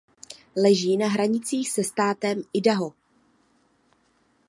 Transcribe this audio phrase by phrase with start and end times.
[0.57, 2.93] Leží na hranicích se státem Idaho.